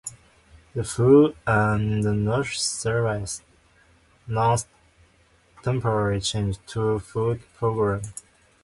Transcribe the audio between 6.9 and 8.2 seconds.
food programs.